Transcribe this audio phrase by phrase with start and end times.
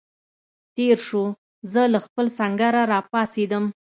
[0.75, 1.23] تېر شو،
[1.71, 3.65] زه له خپل سنګره را پاڅېدم.